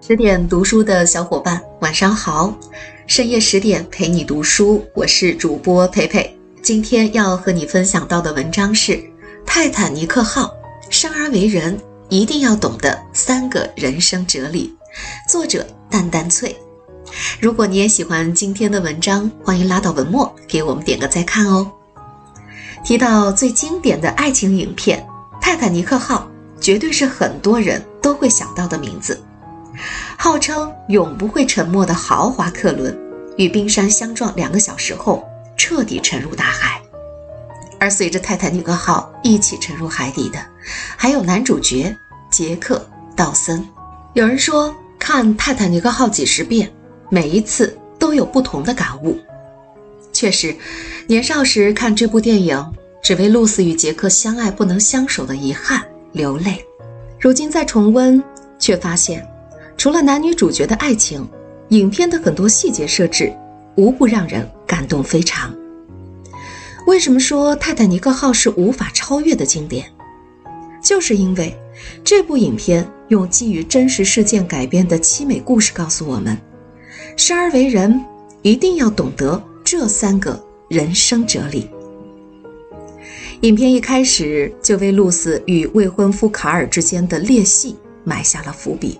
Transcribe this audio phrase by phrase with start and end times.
[0.00, 2.56] 十点读书的小伙伴，晚上好！
[3.06, 6.38] 深夜十点陪你读书，我是主播佩佩。
[6.62, 8.92] 今天要和你分享到的文章是
[9.44, 10.44] 《泰坦尼克号》，
[10.88, 14.74] 生而为人一定要懂的三个人生哲理。
[15.28, 16.56] 作者淡淡翠。
[17.40, 21.70] 如果你也喜欢今天的文章，欢迎拉到文末给我们点个再看哦。
[22.84, 25.04] 提到最经典的爱情影片
[25.42, 26.30] 《泰坦尼克号》，
[26.62, 29.20] 绝对是很多人都会想到的名字。
[30.16, 32.96] 号称永不会沉没的豪华客轮，
[33.36, 36.80] 与冰山相撞两个小时后彻底沉入大海。
[37.80, 40.38] 而随着泰坦尼克号一起沉入海底的，
[40.96, 41.96] 还有男主角
[42.28, 42.84] 杰克·
[43.16, 43.64] 道森。
[44.14, 46.68] 有人说，看泰坦尼克号几十遍，
[47.08, 49.16] 每一次都有不同的感悟。
[50.12, 50.56] 确实，
[51.06, 55.80] 年少时看这部电影，只为露丝与杰克相爱不能相守的遗憾
[56.10, 56.64] 流泪。
[57.20, 58.20] 如今再重温，
[58.58, 59.24] 却发现。
[59.78, 61.24] 除了男女主角的爱情，
[61.68, 63.32] 影片的很多细节设置
[63.76, 65.54] 无不让人感动非常。
[66.88, 69.86] 为什么说《泰坦尼克号》是无法超越的经典？
[70.82, 71.56] 就是因为
[72.02, 76.36] 这部影片用基于真实事件改编的凄美故事告诉我们：
[77.16, 78.04] 生而为人
[78.42, 81.70] 一定要懂得这三个人生哲理。
[83.42, 88.98] 影片一开始就为露丝与未婚夫卡尔之间的裂隙埋下了伏笔。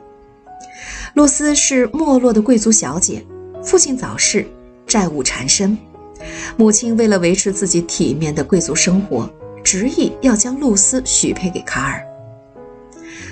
[1.19, 3.27] 露丝是没落的贵族小姐，
[3.61, 4.47] 父亲早逝，
[4.87, 5.77] 债务缠身。
[6.57, 9.29] 母亲为了维持自己体面的贵族生活，
[9.65, 12.01] 执意要将露丝许配给卡尔。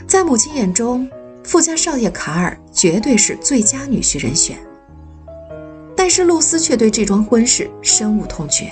[0.04, 1.08] 在母亲眼中，
[1.44, 4.58] 富家少爷卡尔绝对是最佳女婿人选。
[5.94, 8.68] 但是露丝却对这桩婚事深恶痛绝。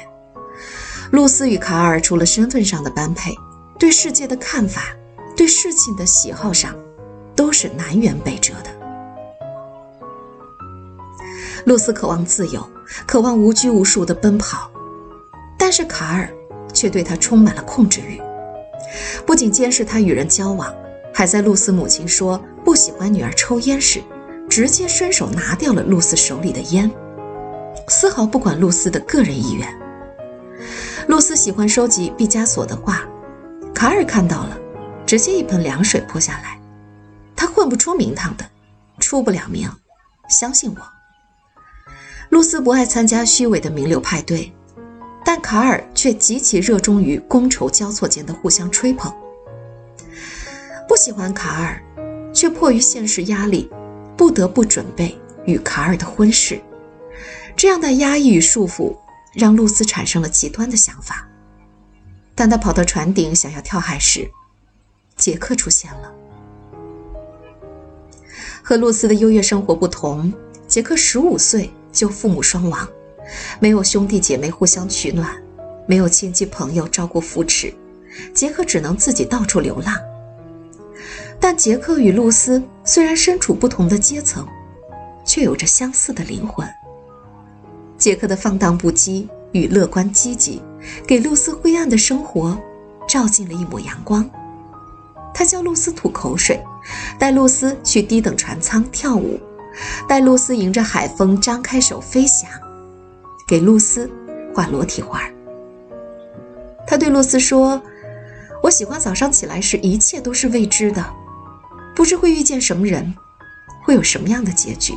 [1.12, 3.32] 露丝与卡尔除了身份上的般配，
[3.78, 4.86] 对世界的看法，
[5.36, 6.74] 对事情的喜好上，
[7.36, 8.73] 都是南辕北辙的。
[11.64, 12.68] 露丝渴望自由，
[13.06, 14.70] 渴望无拘无束地奔跑，
[15.58, 16.28] 但是卡尔
[16.72, 18.20] 却对她充满了控制欲，
[19.24, 20.72] 不仅监视她与人交往，
[21.12, 24.02] 还在露丝母亲说不喜欢女儿抽烟时，
[24.48, 26.90] 直接伸手拿掉了露丝手里的烟，
[27.88, 29.66] 丝毫不管露丝的个人意愿。
[31.08, 33.02] 露丝喜欢收集毕加索的画，
[33.74, 34.58] 卡尔看到了，
[35.06, 36.58] 直接一盆凉水泼下来。
[37.34, 38.44] 他混不出名堂的，
[38.98, 39.70] 出不了名，
[40.28, 40.93] 相信我。
[42.34, 44.52] 露丝不爱参加虚伪的名流派对，
[45.24, 49.14] 但卡尔却极其热衷于觥筹交错间的互相吹捧。
[50.88, 51.80] 不喜欢卡尔，
[52.32, 53.70] 却迫于现实压力，
[54.16, 56.60] 不得不准备与卡尔的婚事。
[57.54, 58.96] 这样的压抑与束缚，
[59.32, 61.28] 让露丝产生了极端的想法。
[62.34, 64.28] 当她跑到船顶想要跳海时，
[65.14, 66.12] 杰克出现了。
[68.60, 70.34] 和露丝的优越生活不同，
[70.66, 71.70] 杰克十五岁。
[71.94, 72.86] 就父母双亡，
[73.60, 75.30] 没有兄弟姐妹互相取暖，
[75.86, 77.72] 没有亲戚朋友照顾扶持，
[78.34, 79.94] 杰克只能自己到处流浪。
[81.40, 84.46] 但杰克与露丝虽然身处不同的阶层，
[85.24, 86.68] 却有着相似的灵魂。
[87.96, 90.60] 杰克的放荡不羁与乐观积极，
[91.06, 92.58] 给露丝灰暗的生活
[93.06, 94.28] 照进了一抹阳光。
[95.32, 96.62] 他教露丝吐口水，
[97.18, 99.38] 带露丝去低等船舱跳舞。
[100.08, 102.48] 带露丝迎着海风张开手飞翔，
[103.46, 104.10] 给露丝
[104.54, 105.22] 画裸体画。
[106.86, 107.80] 他对露丝说
[108.62, 111.04] ：“我喜欢早上起来时一切都是未知的，
[111.94, 113.14] 不知会遇见什么人，
[113.84, 114.94] 会有什么样的结局。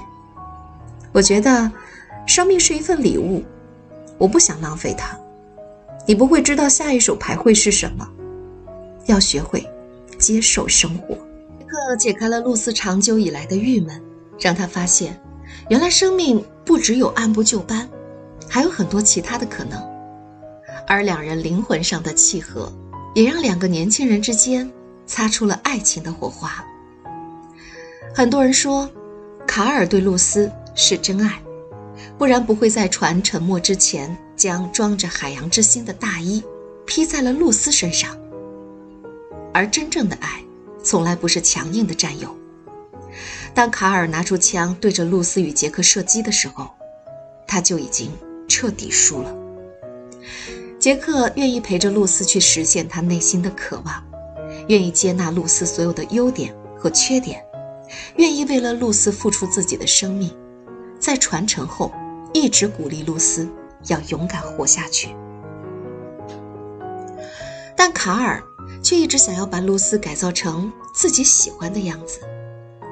[1.13, 1.71] 我觉得
[2.25, 3.43] 生命是一份礼物，
[4.17, 5.17] 我不想浪费它。
[6.05, 8.07] 你不会知道下一手牌会是什么，
[9.07, 9.65] 要学会
[10.17, 11.17] 接受生活。”
[11.59, 14.01] 这克解开了露丝长久以来的郁闷。
[14.39, 15.19] 让他发现，
[15.69, 17.89] 原来生命不只有按部就班，
[18.47, 19.81] 还有很多其他的可能。
[20.87, 22.71] 而两人灵魂上的契合，
[23.13, 24.71] 也让两个年轻人之间
[25.05, 26.63] 擦出了爱情的火花。
[28.13, 28.89] 很多人说，
[29.45, 31.41] 卡尔对露丝是真爱，
[32.17, 36.43] 不然不会在船沉没之前将装着海洋之心的大衣
[36.85, 38.15] 披在了露丝身上。
[39.53, 40.41] 而真正的爱，
[40.83, 42.33] 从来不是强硬的占有。
[43.57, 46.69] 当卡尔拿出枪对着露丝与杰克射击的时候，
[47.47, 48.11] 他就已经
[48.47, 49.35] 彻底输了。
[50.77, 54.03] 杰克愿意陪着露丝去实现他内心的渴望，
[54.67, 57.43] 愿意接纳露丝所有的优点和缺点，
[58.17, 60.31] 愿意为了露丝付出自己的生命，
[60.99, 61.91] 在传承后
[62.35, 63.49] 一直鼓励露丝
[63.87, 65.15] 要勇敢活下去。
[67.75, 68.39] 但卡尔
[68.83, 72.19] 却一直想要把露丝改造成自己喜欢的样子。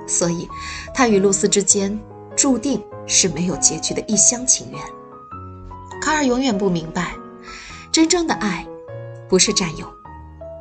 [0.05, 0.47] 所以
[0.93, 1.99] 他与露丝之间
[2.35, 4.79] 注定是没有结局的一厢情愿。
[6.01, 7.15] 卡尔永远不明白，
[7.91, 8.65] 真正的爱
[9.27, 9.87] 不是占有，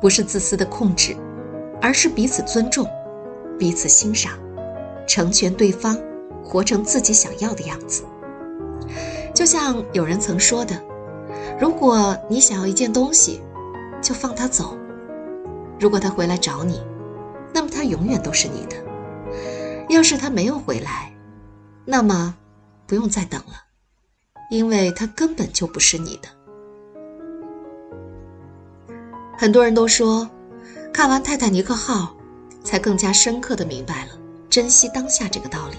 [0.01, 1.15] 不是自私的控制，
[1.81, 2.87] 而是彼此尊重，
[3.59, 4.33] 彼此欣赏，
[5.07, 5.97] 成全对方，
[6.43, 8.03] 活成自己想要的样子。
[9.33, 10.81] 就像有人曾说的
[11.59, 13.41] ：“如果你想要一件东西，
[14.01, 14.77] 就放他走；
[15.79, 16.81] 如果他回来找你，
[17.53, 18.77] 那么他永远都是你的。
[19.89, 21.13] 要是他没有回来，
[21.85, 22.35] 那么
[22.87, 23.63] 不用再等了。”
[24.51, 26.29] 因为他根本就不是你的。
[29.35, 30.29] 很多人都说，
[30.93, 32.15] 看完《泰坦尼克号》，
[32.63, 34.11] 才更加深刻的明白了
[34.47, 35.77] 珍惜当下这个道理。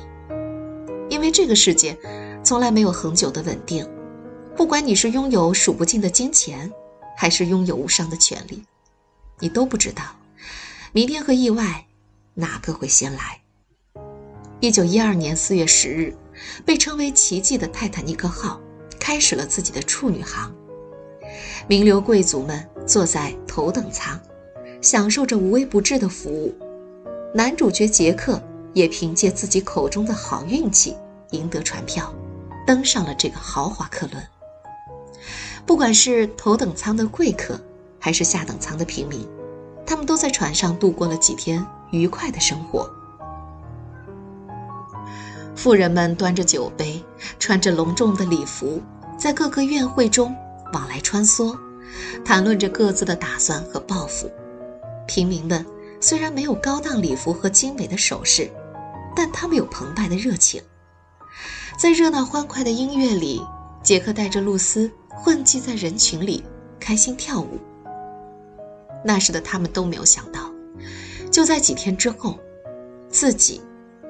[1.09, 1.97] 因为这个世界
[2.43, 3.89] 从来没有恒久的稳定，
[4.57, 6.71] 不管你是拥有数不尽的金钱，
[7.17, 8.65] 还是拥有无上的权利，
[9.39, 10.03] 你都不知道
[10.91, 11.87] 明天和意外
[12.35, 13.41] 哪个会先来。
[14.67, 16.13] 一九一二年四月十日。
[16.65, 18.61] 被称为奇迹的泰坦尼克号
[18.99, 20.53] 开始了自己的处女航。
[21.69, 24.21] 名流贵族们坐在头等舱，
[24.81, 26.53] 享受着无微不至的服务。
[27.33, 28.43] 男主角杰克
[28.75, 30.97] 也凭借自己口中的好运气
[31.31, 32.13] 赢得船票，
[32.67, 34.21] 登上了这个豪华客轮。
[35.65, 37.59] 不管是头等舱的贵客，
[38.01, 39.27] 还是下等舱的平民，
[39.87, 42.91] 他们都在船上度过了几天愉快的生活。
[45.57, 47.03] 富人们端着酒杯，
[47.39, 48.81] 穿着隆重的礼服，
[49.19, 50.33] 在各个宴会中
[50.73, 51.59] 往来穿梭，
[52.25, 54.31] 谈论着各自的打算和抱负。
[55.09, 55.65] 平民们
[55.99, 58.51] 虽然没有高档礼服和精美的首饰，
[59.17, 60.63] 但他们有澎湃的热情。
[61.79, 63.43] 在热闹欢快的音乐里，
[63.83, 66.45] 杰克带着露丝混迹在人群里，
[66.79, 67.59] 开心跳舞。
[69.03, 70.51] 那时的他们都没有想到，
[71.31, 72.39] 就在几天之后，
[73.09, 73.63] 自己。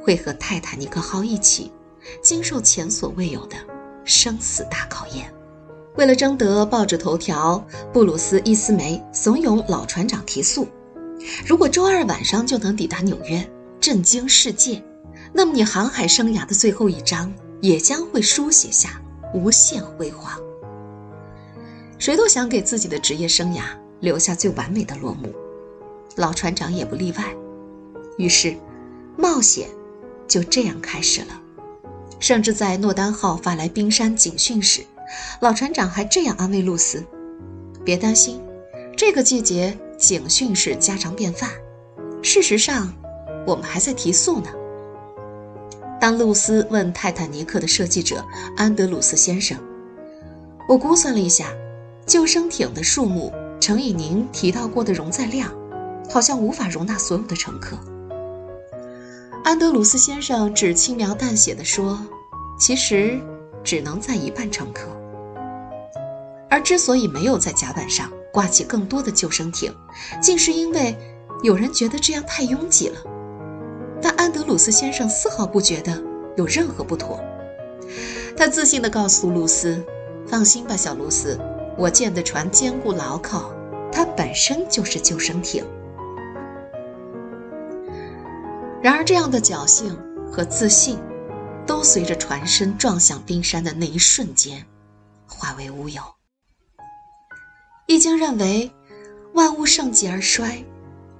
[0.06, 1.72] 会和泰坦尼克号一起，
[2.22, 3.56] 经受前所未有的
[4.04, 5.28] 生死大考验。
[5.96, 7.58] 为了争得报纸头条，
[7.92, 10.68] 布鲁斯·伊斯梅怂恿老船长提速：
[11.44, 13.44] 如果周二晚上就能抵达纽约，
[13.80, 14.80] 震惊世界，
[15.32, 19.02] 那么你航海生涯的最后一章也将会书写下
[19.34, 20.40] 无限辉煌。
[21.98, 23.62] 谁都想给自己的职业生涯
[23.98, 25.34] 留下最完美的落幕，
[26.14, 27.34] 老船长也不例外。
[28.18, 28.54] 于是，
[29.16, 29.68] 冒险。
[30.26, 31.40] 就这样开始了，
[32.18, 34.82] 甚至在诺丹号发来冰山警讯时，
[35.40, 37.04] 老船长还这样安慰露丝
[37.84, 38.40] ：“别担心，
[38.96, 41.50] 这个季节警讯是家常便饭。
[42.22, 42.92] 事实上，
[43.46, 44.48] 我们还在提速呢。”
[46.00, 48.24] 当露丝问泰坦尼克的设计者
[48.56, 49.56] 安德鲁斯先生
[50.68, 51.52] ：“我估算了一下，
[52.04, 55.50] 救生艇的数目乘以您提到过的容载量，
[56.10, 57.78] 好像无法容纳所有的乘客。”
[59.46, 62.04] 安德鲁斯先生只轻描淡写地说
[62.58, 63.16] ：“其实
[63.62, 64.88] 只能载一半乘客。
[66.50, 69.72] 而之所以没有在甲板上挂起更多的救生艇，
[70.20, 70.96] 竟是因为
[71.44, 72.98] 有人觉得这样太拥挤了。
[74.02, 76.02] 但安德鲁斯先生丝毫不觉得
[76.36, 77.20] 有任何不妥。
[78.36, 79.80] 他自信地告诉露丝
[80.26, 81.38] ：‘放心吧，小露丝，
[81.78, 83.52] 我建的船坚固牢靠，
[83.92, 85.64] 它本身就是救生艇。’”
[88.82, 89.96] 然而，这样的侥幸
[90.30, 90.98] 和自信，
[91.66, 94.64] 都随着船身撞向冰山的那一瞬间，
[95.26, 96.00] 化为乌有。
[97.86, 98.70] 易经认为，
[99.34, 100.64] 万物盛极而衰，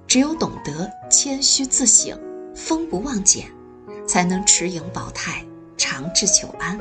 [0.07, 2.21] 只有懂得谦虚自省、
[2.55, 3.51] 风不忘减，
[4.07, 5.45] 才能持盈保泰、
[5.77, 6.79] 长治久安。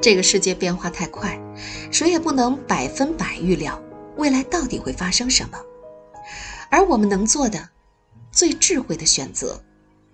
[0.00, 1.38] 这个世界变化太快，
[1.90, 3.82] 谁也不能百分百预料
[4.16, 5.58] 未来到底会发生什么，
[6.70, 7.68] 而我们能做的。
[8.36, 9.58] 最智慧的选择，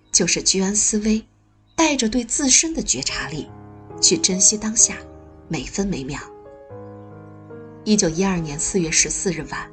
[0.09, 1.21] 就是居安思危，
[1.75, 3.49] 带着对自身的觉察力，
[3.99, 4.95] 去珍惜当下
[5.49, 6.17] 每分每秒。
[7.83, 9.69] 一九一二年四月十四日晚，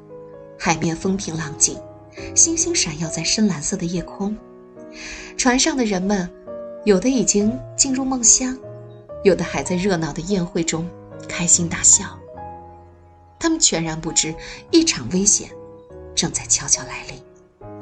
[0.59, 1.79] 海面风平浪静，
[2.35, 4.37] 星星闪耀在深蓝色的夜空。
[5.37, 6.29] 船上的人们，
[6.83, 8.59] 有的已经进入梦乡，
[9.23, 10.85] 有的还在热闹的宴会中
[11.25, 12.19] 开心大笑。
[13.39, 14.35] 他们全然不知，
[14.71, 15.49] 一场危险
[16.13, 17.20] 正在悄悄来临。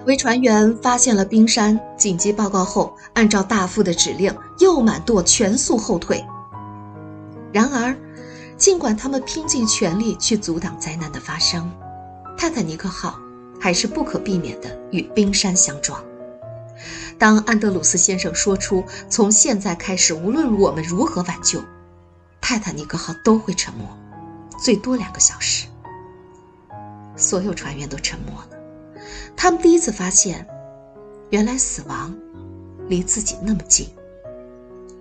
[0.09, 6.25] 为船员发现了冰山，紧急报告后，按照大副的指令，右满舵全速后退。
[7.53, 7.95] 然而，
[8.57, 11.71] 尽管他们拼尽全力去阻挡灾难的发生，
[12.35, 13.19] 泰坦尼克号
[13.61, 16.03] 还是不可避免地与冰山相撞。
[17.19, 21.61] 当安德鲁斯先生说出“从现在开始，无论我们如何挽救，
[22.41, 23.83] 泰坦尼克号都会沉没，
[24.57, 25.67] 最多两个小时”，
[27.15, 28.58] 所有船员都沉默了。
[29.35, 30.45] 他们第一次发现，
[31.29, 32.15] 原来死亡
[32.87, 33.87] 离自己那么近。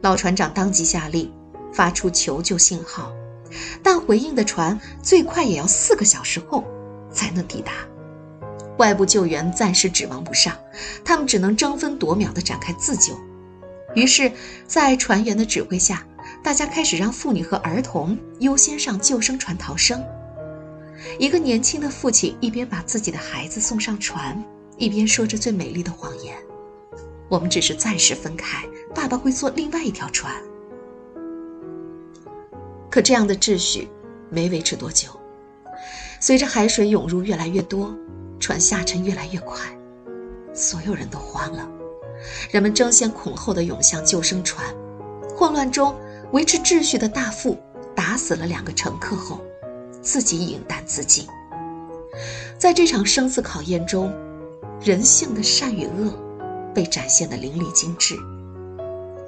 [0.01, 1.33] 老船长当即下令，
[1.73, 3.13] 发出求救信号，
[3.83, 6.65] 但回应的船最快也要四个小时后
[7.13, 7.73] 才能抵达。
[8.77, 10.57] 外部救援暂时指望不上，
[11.05, 13.13] 他们只能争分夺秒地展开自救。
[13.95, 14.31] 于是，
[14.67, 16.07] 在船员的指挥下，
[16.45, 20.01] 大家开始让妇女和儿童优先上救生船逃生。
[21.19, 24.43] 一个年轻的父亲一边把自己的孩子送上船，
[24.77, 26.37] 一边说着最美丽的谎言
[27.29, 28.65] ：“我们只是暂时分开，
[28.95, 30.35] 爸爸会坐另外一条船。”
[32.91, 33.89] 可这样的秩序
[34.31, 35.09] 没维持多久，
[36.21, 37.97] 随着海水涌入越来越多。
[38.41, 39.59] 船下沉越来越快，
[40.55, 41.69] 所有人都慌了，
[42.53, 44.65] 人们争先恐后地涌向救生船。
[45.37, 45.93] 混乱中，
[46.31, 47.59] 维持秩序的大副
[47.97, 49.41] 打死了两个乘客后，
[50.03, 51.27] 自己饮弹自尽。
[52.59, 54.13] 在这场生死考验中，
[54.83, 56.13] 人性的善与恶
[56.75, 58.17] 被展现得淋漓尽致。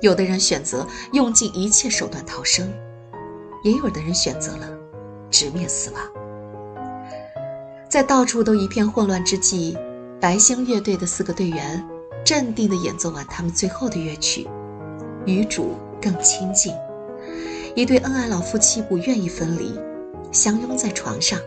[0.00, 2.72] 有的人选择用尽一切手段逃生，
[3.62, 4.68] 也有的人选择了
[5.30, 6.02] 直面死亡。
[7.88, 9.76] 在到处都一片混乱之际，
[10.20, 11.84] 白星乐队的四个队员
[12.24, 14.48] 镇定地演奏完他们最后的乐曲，
[15.26, 16.72] 与主更亲近。
[17.74, 19.78] 一对恩爱老夫妻不愿意分离，
[20.32, 21.38] 相拥在床上，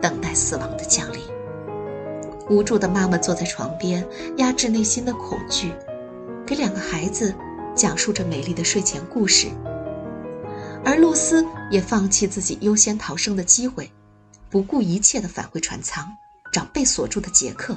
[0.00, 1.20] 等待死亡的降临。
[2.50, 4.06] 无助的妈妈坐在床边，
[4.36, 5.72] 压制内心的恐惧，
[6.46, 7.34] 给两个孩子
[7.74, 9.48] 讲述着美丽的睡前故事。
[10.84, 13.90] 而露丝也放弃自己优先逃生的机会。
[14.50, 16.16] 不顾一切地返回船舱，
[16.52, 17.76] 找被锁住的杰克，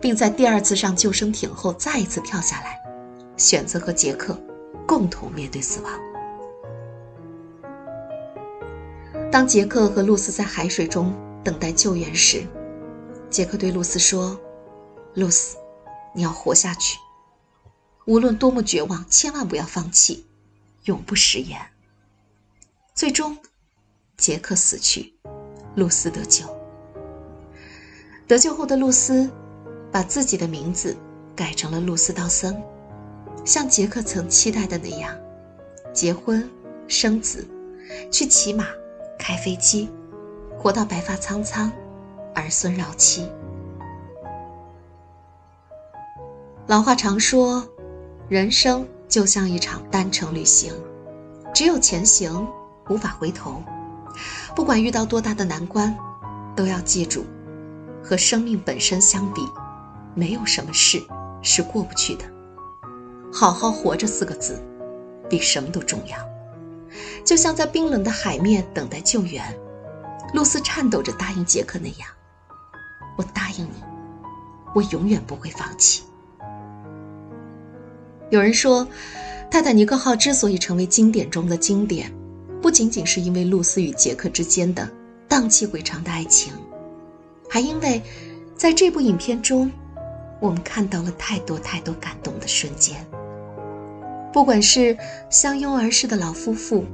[0.00, 2.80] 并在第二次上救生艇后再一次跳下来，
[3.36, 4.36] 选择和杰克
[4.84, 5.92] 共同面对死亡。
[9.32, 11.10] 当杰克和露丝在海水中
[11.42, 12.46] 等待救援时，
[13.30, 14.38] 杰克对露丝说
[15.16, 15.56] ：“露丝，
[16.14, 16.98] 你要活下去，
[18.04, 20.26] 无论多么绝望，千万不要放弃，
[20.84, 21.58] 永不食言。”
[22.94, 23.38] 最终，
[24.18, 25.14] 杰克死去。
[25.76, 26.44] 露丝得救。
[28.28, 29.30] 得救后的露丝，
[29.90, 30.94] 把自己的名字
[31.34, 32.62] 改成了露丝·道森，
[33.46, 35.16] 像杰克曾期待的那样，
[35.94, 36.46] 结婚、
[36.86, 37.48] 生子，
[38.10, 38.66] 去骑马、
[39.22, 39.88] 开飞机，
[40.58, 41.70] 活到白发苍苍，
[42.34, 43.30] 儿孙绕膝。
[46.66, 47.64] 老话常说，
[48.28, 50.74] 人生就像一场单程旅行，
[51.54, 52.44] 只有前行，
[52.90, 53.62] 无法回头。
[54.56, 55.96] 不管遇到多大的难关，
[56.56, 57.24] 都要记住，
[58.02, 59.40] 和生命本身相比，
[60.16, 61.00] 没有什么事
[61.42, 62.24] 是过不去的。
[63.32, 64.60] 好好活着四个字，
[65.30, 66.31] 比什么都重要。
[67.24, 69.42] 就像在冰冷的海面等待救援，
[70.34, 72.08] 露丝颤抖着答应杰克那样
[73.16, 73.82] ：“我答应你，
[74.74, 76.02] 我永远不会放弃。”
[78.30, 78.86] 有人说，
[79.50, 82.12] 泰坦尼克号之所以成为经典中的经典。
[82.62, 84.88] 不仅仅是因为露丝与杰克之间的
[85.28, 86.52] 荡气回肠的爱情，
[87.50, 88.00] 还因为，
[88.54, 89.68] 在这部影片中，
[90.40, 93.04] 我们看到了太多太多感动的瞬间。
[94.32, 94.96] 不管是
[95.30, 96.84] 相拥而逝的老夫妇，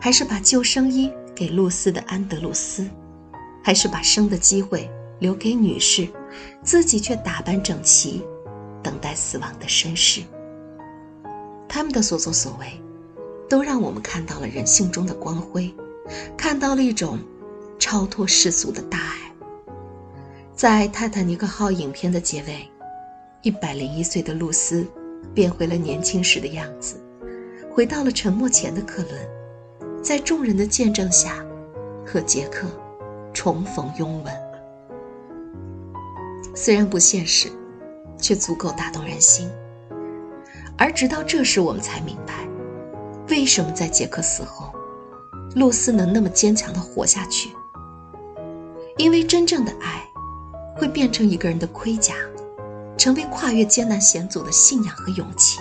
[0.00, 2.88] 还是把救生衣给露丝的安德鲁斯，
[3.64, 6.08] 还是把生的机会留给女士，
[6.62, 8.22] 自己却打扮整齐，
[8.82, 10.22] 等待死亡的绅士，
[11.68, 12.66] 他们的所作所为。
[13.48, 15.72] 都让我们看到了人性中的光辉，
[16.36, 17.16] 看到了一种
[17.78, 19.32] 超脱世俗的大爱。
[20.52, 22.68] 在《泰坦尼克号》影片的结尾，
[23.42, 24.84] 一百零一岁的露丝
[25.34, 26.96] 变回了年轻时的样子，
[27.70, 31.44] 回到了沉默前的克伦，在众人的见证下，
[32.06, 32.66] 和杰克
[33.34, 34.32] 重逢拥吻。
[36.54, 37.50] 虽然不现实，
[38.18, 39.50] 却足够打动人心。
[40.78, 42.48] 而直到这时，我们才明白。
[43.28, 44.72] 为什么在杰克死后，
[45.54, 47.50] 露丝能那么坚强地活下去？
[48.96, 50.06] 因为真正的爱，
[50.76, 52.14] 会变成一个人的盔甲，
[52.96, 55.60] 成为跨越艰难险阻的信仰和勇气。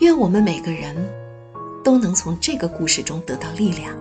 [0.00, 0.94] 愿我们每个人，
[1.82, 3.96] 都能从这个故事中得到力量，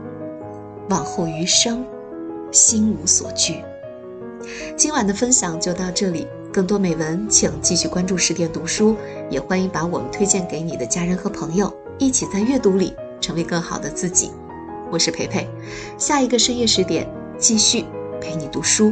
[0.89, 1.85] 往后余生，
[2.51, 3.63] 心无所惧。
[4.75, 6.27] 今晚的分享就到这里。
[6.53, 8.95] 更多美文，请继续关注十点读书，
[9.29, 14.31] 也欢迎把我们推荐给你的家人和朋友，一起在阅读里成为更好的自己。
[14.89, 15.47] 我是培培，
[15.99, 17.85] 下一个深夜十点继续
[18.19, 18.91] 陪你读书。